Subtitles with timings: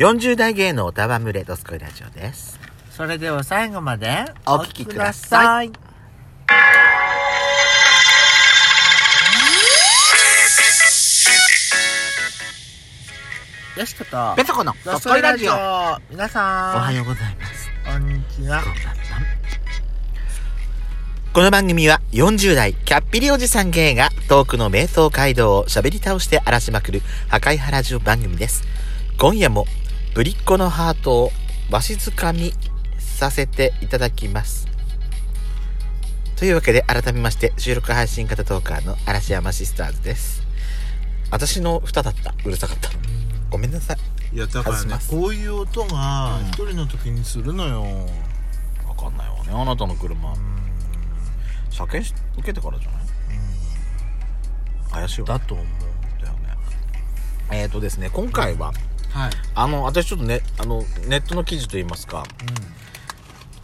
[0.00, 2.58] 40代芸能歌番群れドスコイラジオです。
[2.90, 5.66] それでは最後までお聞きください。
[13.76, 15.52] よしことペソコのドスコイラジオ。
[15.52, 17.68] おは皆さんようございます。
[17.84, 18.62] こんにちは
[21.34, 28.64] この番組は40代キャッピリおじさん芸がトークの瞑想街道を喋り倒して荒らしまくる破壊派ラジオ番組です。
[29.18, 29.66] 今夜も
[30.14, 31.32] ぶりっ子のハートを
[31.70, 32.52] わしづかみ
[32.98, 34.66] させていただきます。
[36.36, 40.42] というわけで改めまして収録配信型トーカーの嵐山シスターズです。
[41.30, 42.34] 私の歌だった。
[42.44, 42.90] うるさかった。
[43.50, 44.36] ごめんなさい。
[44.36, 47.82] いやだからねこういう音がうん一人の時にするのよ
[48.88, 49.50] わかんないわね。
[49.52, 50.34] あなたの車。
[51.70, 53.02] 車検し受けてからじゃない？
[54.90, 55.66] 怪しいわねだと思う
[56.20, 56.38] だよね
[57.52, 58.72] えーとですね今回は
[59.12, 59.30] はい。
[59.54, 62.24] あの私ちょっとねあのネットの記事といいますか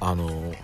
[0.00, 0.54] あの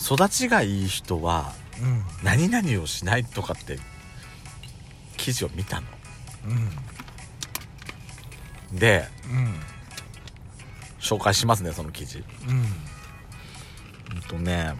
[0.00, 1.88] 育ちがいい人はうん。
[1.88, 3.78] うん何々をしないとかって
[5.16, 5.86] 記事を見たの。
[8.72, 9.54] でうん。
[11.00, 12.24] 紹介しますねその記事。
[12.48, 12.56] うん。
[12.56, 14.74] うんとね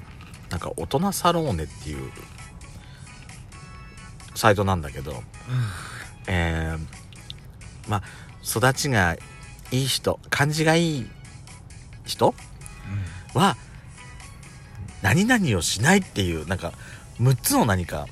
[0.50, 2.10] なんか大人サローネっていう
[4.34, 5.22] サイトなんだけど
[6.26, 6.78] えー、
[7.88, 8.02] まあ
[8.44, 9.16] 育ちが
[9.70, 11.06] いい人感じがいい
[12.04, 12.34] 人
[13.34, 13.56] は
[15.02, 16.72] 何々をしないっていうなんか
[17.20, 18.06] 6つの何か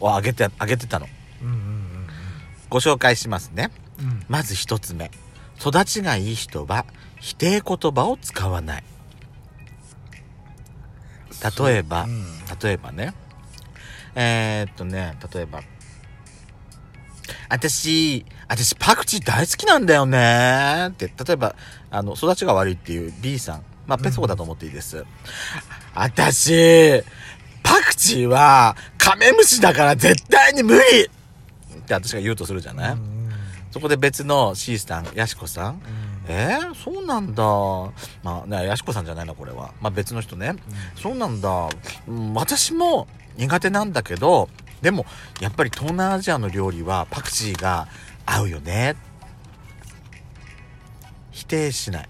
[0.00, 1.06] を挙げて挙げてたの。
[1.42, 1.86] うんうん
[2.68, 3.70] ご紹介しますね。
[4.00, 4.06] うん。
[4.06, 5.10] うんまず1つ目。
[5.60, 6.84] 育ちがいい人は
[7.20, 8.84] 否定言葉を使わない。
[11.58, 12.24] 例えばうん。
[12.60, 13.14] 例えばね。
[14.16, 15.60] えー、っとね例えば
[17.48, 20.88] 私私パクチー大好きなんだよね。
[20.90, 21.54] って例えば
[21.90, 23.62] あの育ちが悪いっていう B さん。
[23.86, 25.04] まあペソコだと思っていいです、
[25.94, 27.02] 私
[27.62, 30.80] パクチーはカメムシだから絶対に無理。
[31.04, 32.98] って私が言うとするじゃない、うん。
[32.98, 33.16] うん
[33.76, 35.72] そこで別の C さんヤシコさん。
[35.74, 35.80] うん。
[36.28, 37.42] えー、そうなんだ。
[38.22, 39.72] まあ、ね、やしこさんじゃないな、これは。
[39.82, 40.56] まあ別の人ね。
[40.96, 41.68] そうなんだ。
[42.08, 44.48] うん、私も苦手なんだけど、
[44.82, 45.06] でも、
[45.40, 47.88] やっぱり東南アジアの料理はパクチーが
[48.24, 48.96] 合うよね。
[51.30, 52.08] 否定しない。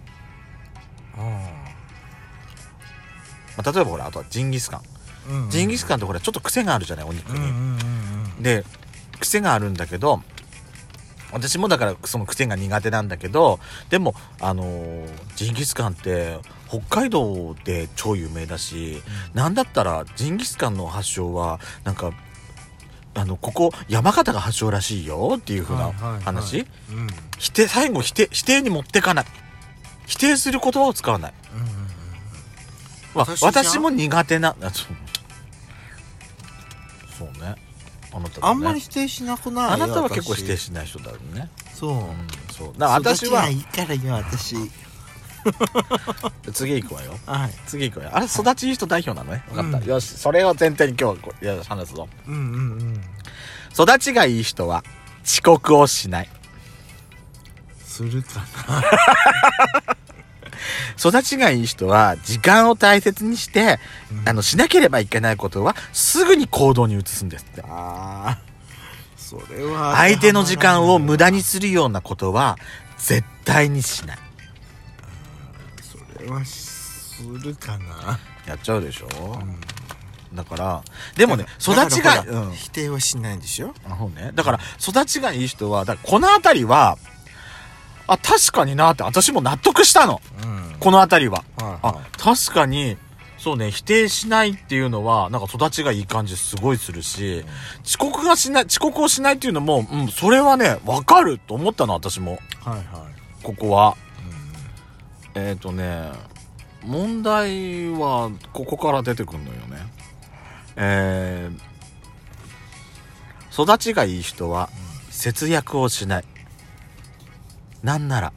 [3.56, 4.80] まあ、例えばほら、あとはジンギスカン。
[5.28, 7.38] うんうんジンギスカンってほら、ちょっと癖があるじゃない、お肉に。
[7.38, 7.78] うんうんうん
[8.38, 8.64] うんで
[9.18, 10.20] 癖があるんだけど
[11.32, 16.38] 私もだからその癖が苦手なんだけどでもあのージンギスカンって
[16.68, 19.02] 北海道で超有名だし、
[19.34, 22.12] なんだったらジンギスカンの発祥はなんか
[23.16, 26.22] あのここ山形が発祥らしいよっていう風なはいはいはい。
[26.22, 26.62] 話、う
[26.92, 27.06] ん。
[27.38, 29.24] 否定最後否定否定に持ってかない。
[30.06, 31.66] 否定する言葉を使わない、うんうん
[33.14, 34.84] まあ私も苦手なあそ
[37.24, 37.56] うね。
[38.12, 38.52] あなただね。
[38.52, 39.70] あんまり否定しなくない？
[39.72, 41.48] あなたは結構私否定しない人だよね。
[41.72, 41.92] そう。
[41.92, 42.68] うん、そう。
[42.78, 44.54] だから私はいいからよ私
[46.52, 47.18] 次行くわよ。
[47.26, 48.10] はい次行くわよ。
[48.14, 49.44] あれ育ちいい人代表なのね。
[49.48, 49.78] 分かった。
[49.78, 51.32] うんよし、それを前提に今日はこ
[51.68, 52.08] 話すぞ。
[52.26, 52.44] うんうんう
[52.82, 53.00] ん
[53.78, 54.82] 育ちがいい人は
[55.24, 56.28] 遅刻をしない。
[57.84, 58.82] するかな
[60.98, 63.78] 育ちがいい人は時間を大切にして、
[64.10, 67.62] うんあの、しなければいけないことはすぐに行動に移すんですって。
[67.62, 68.38] ああ
[69.16, 72.58] それは相手の時間を無駄にするようなことは
[72.98, 74.18] 絶対にしない。
[76.26, 79.08] それはするかなやっちゃうでしょ、
[79.40, 79.60] うん
[80.34, 80.82] だから、
[81.16, 82.52] でもね、育ちが、うん。
[82.52, 83.72] 否定はしないんでしょ？
[83.88, 84.32] あそうね。
[84.34, 86.98] だから、育ちがいい人は、だこの辺りは、
[88.06, 90.20] あ、確かになって、私も納得したの。
[90.42, 91.42] うんこの辺りは。
[91.56, 92.98] あはいは、確かに、
[93.38, 97.44] そうね、否定しないっていうのは、なんか育ちがいい感じすごいするし、
[97.82, 102.32] 遅刻がしない、遅刻をしないっていうのも、うん、それはね、わかると思ったの、私も。
[102.66, 102.86] いはいはい
[103.42, 103.96] ここは。
[105.36, 106.12] えっ、ー、とね、
[106.82, 109.76] 問題は、ここから出てくるのよね。
[110.76, 114.70] えー、育ちがいい人は、
[115.10, 116.24] 節約をしない。
[117.82, 118.32] なんなら、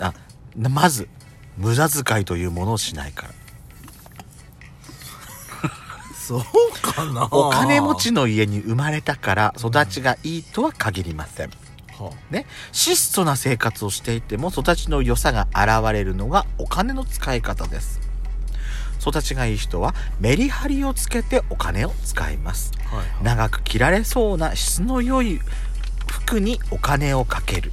[0.00, 0.12] あ、
[0.56, 1.08] まず、
[1.56, 3.34] 無駄遣いというものをしないから。
[6.18, 6.42] そう
[6.82, 11.50] かなお金持ちの家に生まれたから育ちがいいとは限りません。
[11.98, 18.00] はね、質素な生活をしていても育ちの良さが現れるのがお金の使い方です。
[19.00, 22.72] 育ちがいい人はメリハリをつけてお金を使います。
[22.86, 25.40] はいはい長く着られそうな質の良い
[26.06, 27.72] 服にお金をかける。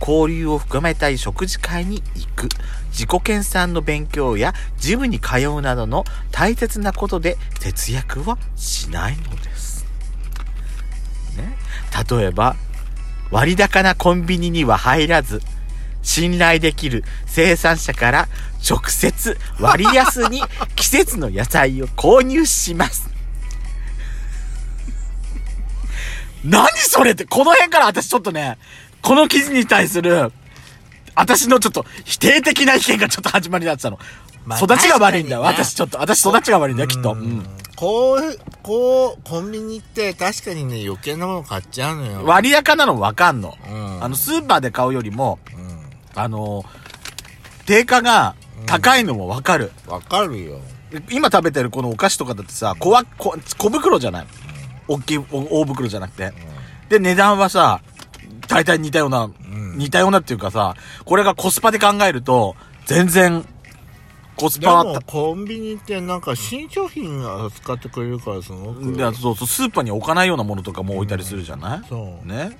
[0.00, 2.48] 交流を深めたい食事会に行く、
[2.90, 9.84] 自己研鑽の勉強やジムに通うなどの大切なことで節約はしないのです。
[11.36, 11.56] ね。
[12.10, 12.56] 例えば、
[13.30, 15.40] 割高なコンビニには入らず、
[16.02, 18.28] 信頼できる生産者から
[18.68, 20.42] 直接割安に
[20.76, 23.10] 季節の野菜を購入します。
[26.44, 28.58] 何それって、この辺から私ちょっとね、
[29.02, 30.32] この記事に対する、
[31.14, 33.98] 私のちょっと否定的な意見がちょっと始まりだったの。
[34.50, 35.42] まあ育ちが悪いんだよ。
[35.42, 37.12] 私ちょっと、私育ちが悪いんだよ、きっと。
[37.12, 37.46] うん。
[37.76, 42.24] こう、こう、コンビニって確かにね、余計なもの買っちゃうのよ。
[42.24, 43.56] 割高なのわかんの。
[43.70, 44.04] うん。
[44.04, 46.20] あの、スーパーで買うよりも、うん。
[46.20, 46.64] あの、
[47.66, 48.34] 定価が
[48.66, 49.70] 高いのもわかる。
[49.86, 50.60] わかるよ。
[51.10, 54.26] 今食べてるこのお菓子とかだってさ、小わ、小小袋じゃない
[54.88, 56.32] 大きい、お大袋じゃなくて。
[56.88, 57.80] で、値段はさ、
[58.48, 60.74] 大体似たような、ん似たようなっていうかさ、
[61.04, 62.56] これがコスパで考えると、
[62.86, 63.46] 全然、
[64.40, 68.92] コスでパも、コンビニってなんか新商品が使ってくれるからすごく。
[68.92, 72.26] いやそうそう、スーパーに置かないようなものとかも置いたりするじゃない、そう。
[72.26, 72.58] ね。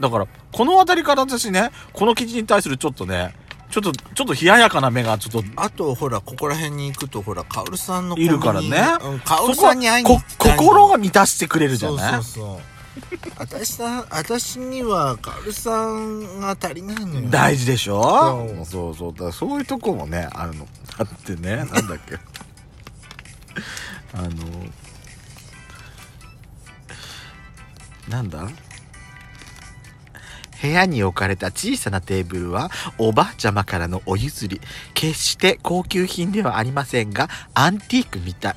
[0.00, 3.34] だから、このあたりから私ね、この記事に対するちょっとね、
[3.70, 8.68] ちょっと、ちょっと冷ややかな目がちょっと、あと、ほら、ここら辺に行くと、ほら、カオルさんのコンいビニるからね
[9.02, 12.12] うん、カオルさんに会いにこ行きた心が満たしてくれるじゃない？
[12.14, 12.60] そうそうそう。
[13.38, 17.28] 私さ、私には、カオルさんが足りないのよ。
[17.28, 18.02] 大事でしょ？
[18.58, 19.12] そうそうそう。
[19.12, 20.66] だからそういうとこもね、あるの。
[21.04, 22.18] だってね、なんだっけ。
[24.14, 24.30] あの、
[28.08, 28.48] なんだ？
[30.60, 32.68] 部屋に置かれた小さなテーブルは
[32.98, 34.60] おばあちゃまからのお譲り。
[34.94, 38.56] 決して高級品ではありませんが、アンティークみたい。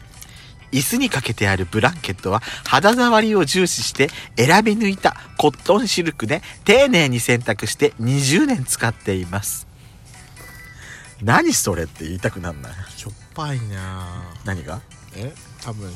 [0.71, 9.67] 椅子にかけてあるブランケットは肌触りを重視して選び抜いたコットンシルクで丁寧に洗濯して20年使っています。
[11.23, 12.73] 何それって言いたくなんない？
[12.95, 14.23] しょっぱいな。
[14.45, 14.81] 何が？
[15.15, 15.33] え？
[15.63, 15.91] 多分、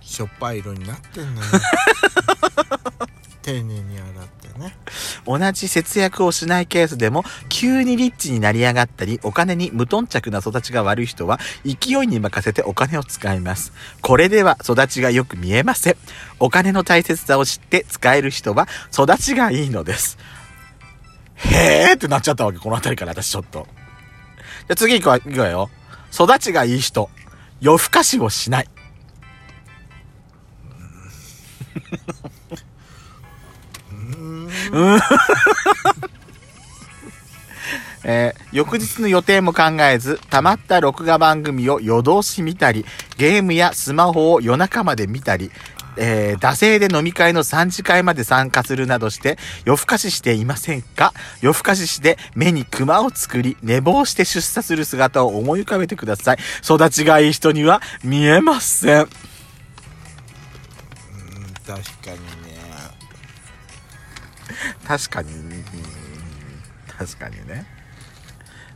[0.00, 1.46] しょっぱい色になってんのよ。
[3.42, 4.76] 丁寧に洗ってね。
[5.24, 13.72] 同じ節約をしないケースでも急にリッチになり上がったりお金に無頓着な育ちが悪い人は勢いに任せてお金を使います。
[14.02, 15.96] これでは育ちがよく見えません。
[16.38, 20.18] お金の大切さを知って使える人は育ちがいいのです
[21.46, 23.66] へーってなっちゃったわけこの辺りから私ちょっと。
[24.68, 25.70] じゃ次行くわ行くわよ。
[26.12, 27.08] 育ちがいい人。
[27.60, 28.68] 夜更かしをしない。
[38.02, 42.84] えー翌日の予定も考えず、溜まった録画番組を夜通し見たり、
[43.16, 45.52] ゲームやスマホを夜中まで見たり、
[45.96, 51.12] えー、惰性で飲み会の3次会まで参加するなどして、夜更かししていませんか？
[51.40, 56.38] 夜更かしして目にクマを作り、寝坊して出社する姿を思い浮かべてください。
[56.64, 59.02] 育ちがいい人には見えません。
[59.02, 59.08] うん、
[61.66, 62.60] 確かにね。
[64.86, 65.64] 確かに、うん
[66.98, 67.64] 確かにね。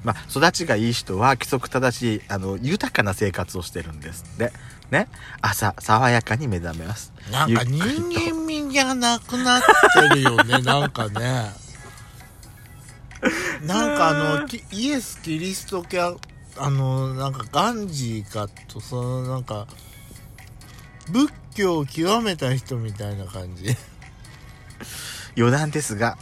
[0.02, 4.52] まあ、育ちがいい人は規則正しい、あの、豊かな生活をしてるんですって。
[4.90, 5.08] ね。
[5.40, 7.12] 朝、爽やかに目覚めます。
[7.31, 9.62] なんか人間味がなくなっ
[10.10, 11.52] てるよね、 なんかね。
[13.62, 16.20] なんかあの、きイエス・キリスト教、
[16.56, 19.66] あの、なんかガンジーかと、そのなんか、
[21.11, 23.76] 仏教を極めた人みたいな感じ。
[25.37, 26.16] 余談ですが、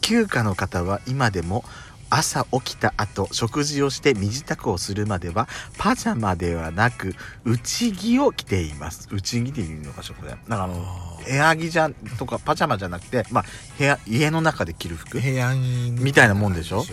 [0.00, 1.64] 休暇の方は今でも
[2.10, 5.48] 朝起きた後食事をして身支度をするまでは
[5.78, 7.14] パジャマではなく
[7.44, 9.08] 内着を着ています。
[9.12, 13.44] 内着でいうのかしらこれなんかあの部屋着じゃんとかパジャマじゃなくてまあ
[13.78, 15.56] 部屋家の中で着る服部屋着
[16.02, 16.84] みたいなもんでしょ？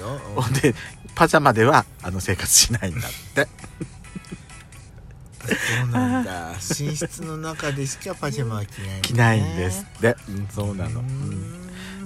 [0.62, 0.74] で
[1.16, 3.48] パジャマではあの生活しないんだって。
[5.48, 6.50] そうなんだ。
[6.60, 9.00] 寝室の中でしかパジャマは着ない、ね。
[9.02, 11.10] 着ないんですって、うんそうなの、ううん
[11.57, 11.57] ん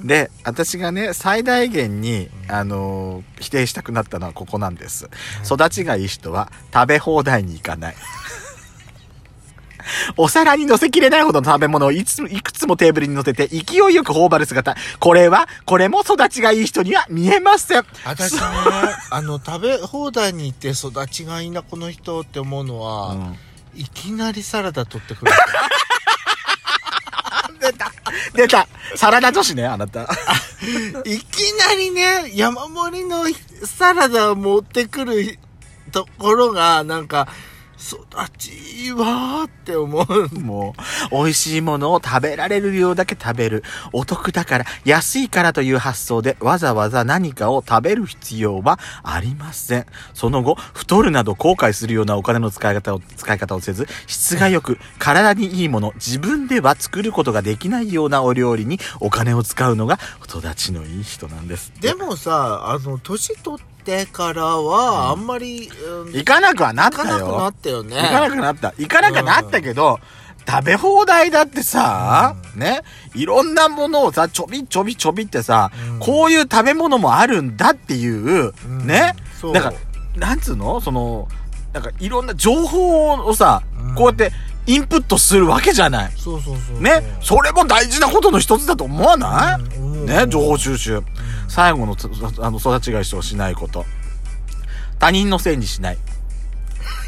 [0.04, 5.10] で私がね最大限に、あのー否定したくなったのはここなんです。
[5.46, 7.96] 育ちがいい人は食べ放題に行かない。
[10.18, 14.76] お皿に乗せきれないほどの食べ物をいついくつもテーブルに乗せて勢いよく頬張る姿。
[15.00, 17.86] これはこれも育ちがいい人には見えません。
[18.06, 18.40] 私ね、
[19.10, 23.38] あの、食べ放題に行って育ちがいいな、この人って思うのは、うん。
[23.74, 25.32] いきなりサラダ取ってくる。
[27.60, 27.91] 出た
[28.34, 28.68] 出た。
[28.96, 30.04] サラダ女子ねあなた。
[31.06, 33.26] いきなりね、山盛りの
[33.66, 35.38] サラダを持ってくる
[35.92, 37.28] ところが、なんか、
[37.82, 38.06] 育
[38.38, 40.40] ちはって思う。
[40.40, 40.76] も
[41.12, 43.64] う、美味しいものを食べられる量だけ食べる。
[43.92, 49.86] お得だから、安いからという発想でわざわざ何かを食べる必要はありません。
[50.14, 61.74] その後、太るなど後悔するようなお金の使い方を、使い方をせず、質が良く、体にいいもの、自分では作ることができないようなお料理にお金を使うのが育ちのいい人なんです。
[61.82, 63.71] でもさ、あの、年取って
[64.12, 67.48] からは、あんまり、うん行かなくはなった行かなくなよ。
[67.48, 67.96] ったよね。
[67.96, 68.74] 行かなくなった。
[68.78, 70.00] 行かなくはなったけど、
[70.48, 72.82] 食べ放題だってさ、ね、
[73.14, 79.74] いろんなものをさ、ちょびちょびちょびってさ、うんこういう食べ物もあるんだっていう、うんね、そうなんか、
[80.16, 80.82] なんつうの？
[80.82, 81.28] その、
[81.74, 84.32] なんかいろんな情報をさ、うんこうやって
[84.68, 86.12] インプットするわけじゃない。
[86.16, 86.82] そうそうそう。
[86.82, 89.62] ね、それも大事なことの一つだと思わない、
[90.06, 91.02] ね、情報収集。
[91.48, 93.86] 最後のつあの育ちが一をしないこと。
[95.00, 95.98] 他人のせいにしない。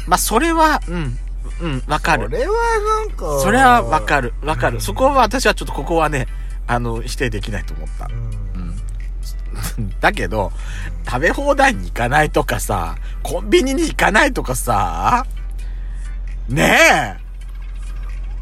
[0.06, 1.18] まあ、それは、うん、
[1.60, 2.24] うん、わかる。
[2.24, 3.40] それはなんか。
[3.40, 4.76] それはわかる、わかる。
[4.76, 6.26] うんそこは私はちょっとここはね、
[6.66, 8.08] あの、否定できないと思ったう。
[8.58, 8.74] ん。
[9.78, 9.90] うん。
[10.00, 10.52] だけど、
[11.06, 15.26] 食べ放題に行かないとかさ、コンビニに行かないとかさ、
[16.48, 17.23] ねえ。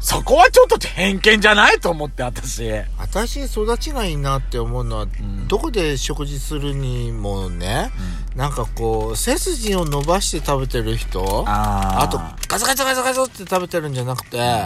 [0.03, 2.69] そこはちょっと偏見じゃないと思って、私。
[2.97, 7.89] 私、育ちがいいなって思うのは、んどこで食事するにもね、
[8.35, 12.17] なんかこう、背筋を伸ばして食べてる人あと、
[12.49, 14.65] ガツガツガツガツって食べてるんじゃなくて、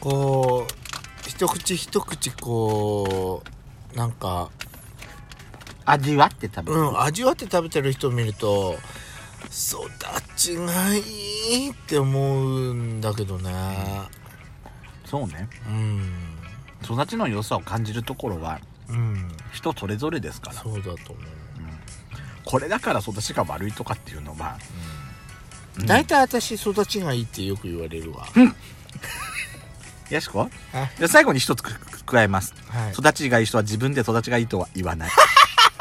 [0.00, 3.42] こう、一口一口こ
[3.94, 4.50] う、なんか、
[5.84, 6.80] 味わって食べる。
[6.80, 8.78] うん、味わって食べてる人を見ると、
[9.44, 9.90] 育
[10.36, 14.19] ちがいいって思うんだけどね。
[15.10, 15.48] そうね。
[15.68, 16.12] うん。
[16.84, 19.28] 育ちの良さを感じるところは、うん。
[19.52, 20.56] 人それぞれですから。
[20.62, 21.24] そうだと思う。
[22.44, 24.56] これだから育ちが悪いとかっていうのは、
[25.78, 28.26] うん大体私育ちがいいってよく言われるわ。
[30.10, 30.50] よしこはい
[30.98, 31.70] じゃあ最後に一つく
[32.04, 32.54] 加えます。
[32.68, 32.92] はい。
[32.92, 35.10] 育ちがいい人は自分で育ちがいいとは言わない。